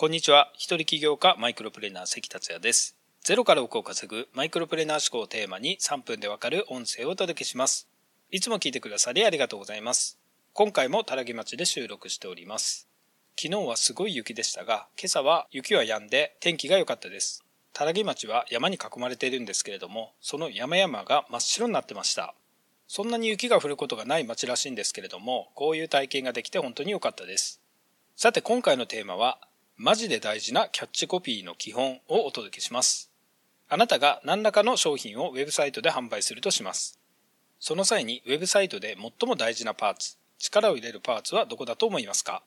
[0.00, 0.50] こんにちは。
[0.54, 2.96] 一人起業家マイクロプレーナー関達也です。
[3.22, 7.86] ゼロから億を稼ぐマイクロプレーナー思考をテーマに3分でわかる音声をお届けします。
[8.30, 10.18] いつも聞いてくださりありがとうございます。
[10.54, 12.88] 今回もたらぎ町で収録しております。
[13.38, 17.44] 昨日はすごい雪でしたが、今朝は雪は止んで天気が良かったです。
[17.74, 22.34] たらぎ町は山に囲まれているんですけれども、その山々が真っ白になってました。
[22.88, 27.60] そんなに雪が降ることがない町らしいんですけれども、こういう体験ができて本当に良かったです。
[28.16, 29.38] さて今回のテーマは、
[29.82, 33.10] マジで大事なキャッチコピーの基本をお届けします。
[33.66, 36.98] あなたが何らかの商品をウェブサイトで販売するとします。
[37.60, 42.42] その際にウェブサイトで最も大事なパーツ、力を入れるパーツはどこだと思いますか？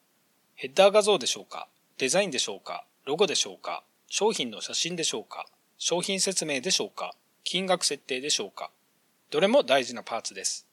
[0.53, 1.67] ヘッダー画像でしょうか？
[1.97, 2.85] デザインでしょうか？
[3.07, 3.83] ロゴでしょうか？
[4.09, 5.47] 商品の写真でしょうか？
[5.79, 7.15] 商品説明でしょうか？
[7.43, 8.69] 金額設定でしょうか？
[9.31, 10.67] どれも大事なパーツです。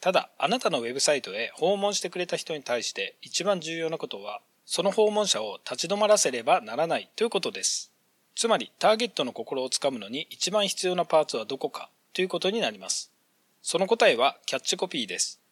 [0.00, 4.40] ただ、あなたのウェブサイトへ訪問してくれた人に対して一番重要なことは、
[4.74, 7.92] その訪問者を立ち止まらせればならないということです。
[8.34, 13.12] つまり、ターゲットの心をつかむのに一番必要なパーツはどこかということになります。
[13.60, 15.42] その答えはキャッチコピーです。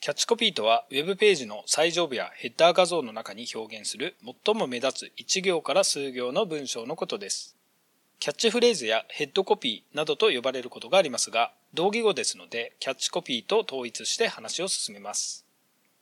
[0.00, 7.56] キャッチコピーとは、ウェブページの最上部やヘッダー画像の中に表現する最も目立つ1行から数行の文章のことです。
[8.20, 15.47] キャッチフレーズやヘッドコピーなどと呼ばれることがありますが、同義語ですので、キャッチコピーと統一して話を進めます。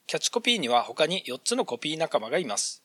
[0.06, 2.80] キャッチコピーには他に4つのコピー仲間がいます。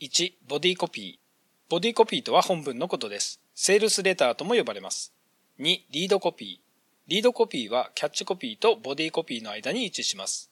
[0.00, 1.70] 1、ボディコピー。
[1.70, 3.40] ボディコピーとは本文のことです。
[3.56, 5.12] セールスレターとも呼ばれます。
[5.58, 7.10] 2、リードコピー。
[7.10, 10.48] リードコピーはキャッチコピーとボディコピーの間に位置します。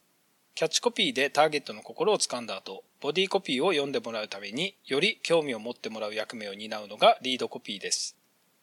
[0.56, 8.16] キャッチコピーでターゲットの心をつかんだ後、ボディコピーを読んでもらうためにより興味を持ってもらう役目を担うのがリードコピーです。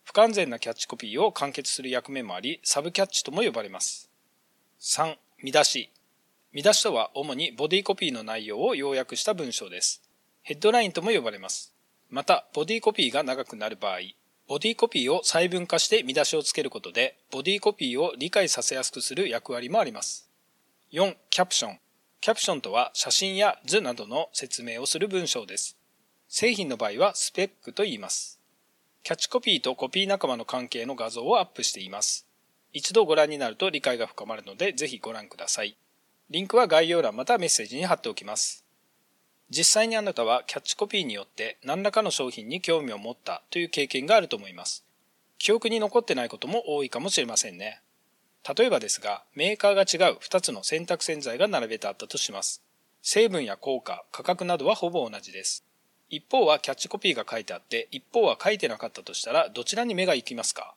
[0.03, 4.09] 不完全なキャッチコピーを完結する役目もあり、サブキャッチとも呼ばれます。
[4.81, 5.89] 3、見出し。
[6.52, 10.02] 見出しとは主にボディコピーの内容を要約した文章です。
[10.42, 11.75] ヘッドラインとも呼ばれます。
[12.09, 14.00] また、ボディコピーが長くなる場合、
[14.47, 20.27] ボディコピーを細分化して見出しをつけることで、ボディコピーを理解させやすくする役割もあります。
[20.92, 21.15] 4.
[21.30, 21.80] キャプション。
[22.20, 25.77] キャプションとは写真や図などの説明をする文章です。
[26.27, 28.39] 製品の場合はスペックと言います。
[29.04, 32.26] キャッチコピーとコピー仲間の関係の画像をアップしています。
[32.73, 35.77] 一度ご覧になると理解が深まるのでぜひご覧ください。
[36.31, 38.63] リンクは概要欄またメッセージに貼っておきます。
[39.49, 44.85] 実際にあなたはキャッチコピーによって何らかの商品に興味を持ったという経験があると思います。
[45.39, 47.81] 記憶に残ってないことも多いかもしれませんね。
[48.55, 52.61] 例えばですが、メーカーが違う2つの洗濯洗剤が並べてあったとします。
[53.01, 55.65] 成分や効果、価格などはほぼ同じです。
[56.11, 60.75] 一方はキャッチコピーが書いてあって、一方は書いてなかったとしたら、どちらに目が行きますか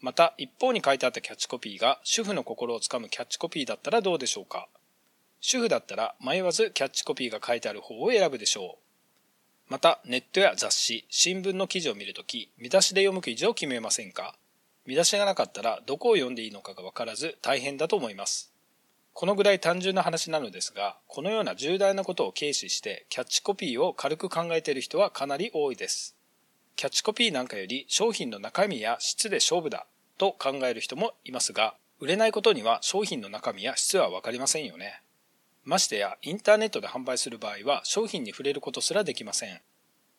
[0.00, 4.68] また、一方に書いてあったキャッチコピーが主婦の心をつかむキャッチコピーだったらどうでしょうか
[5.46, 8.78] 主婦だったら迷わずキャッチコピーが書いてある方を選ぶでしょ
[9.68, 9.70] う。
[9.70, 14.34] また、ネットや雑誌、新聞の記事を見るとき、見出しで読む記事を決めませんか？
[14.86, 18.54] 見出しがなかったらどこを読んでいいのかがわからず大変だと思います。
[19.12, 26.16] このぐらい単純な話なのですが、このような重大なことを軽視してキャッチコピーを軽く考えている人はかなり多いです。
[26.74, 35.02] キャッチコピーなんかより商品の中身や質で勝負だと考える人もいますが、売れないことには商品の中身や質はわかりませんよね。
[35.64, 39.60] ましてやインターネットで販売する場合は商品に触れることすらできません。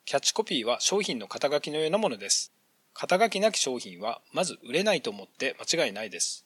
[0.05, 2.51] キャッチコピーは商品の肩書きのようなものです。
[2.93, 6.45] 肩書きなき商品はまず売れないと思って間違いないです。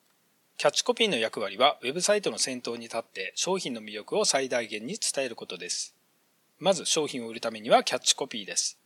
[0.58, 5.96] キャッチコピーの役割はウェブサイトの先頭に立って商品の魅力を最大限に伝えることです。
[6.58, 8.78] まず商品を売るためにはキャッチコピーです。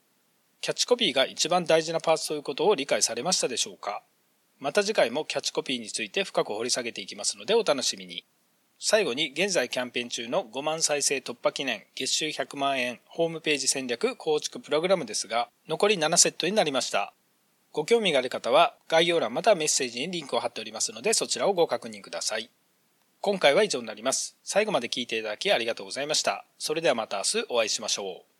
[0.61, 4.03] キャッチコピーが一番大事なパーツということを理解されましたでしょうか
[4.59, 8.23] また次回もキャッチコピーについて深く掘り下げていきますのでお楽しみに。
[8.85, 17.13] 最後に現在キャンペーン中の5万再生突破記念月収100万円ホームページ戦略構築プログラムですが残り7セットになりました。
[17.71, 22.49] ご興味がある方は概要欄またはメッセージにリンクを貼っておりますのでそちらをご確認ください。
[23.21, 24.35] 今回は以上になります。
[24.43, 26.43] 最後まで聞いていただきありがとうございました。
[26.59, 28.32] それではまた明日お会いしましょう。